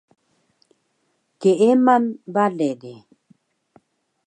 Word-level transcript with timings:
Keeman 1.41 2.03
bale 2.33 2.69
di 2.81 2.93